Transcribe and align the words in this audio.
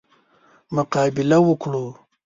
مقابله 0.75 1.37
وکړو. 1.47 1.85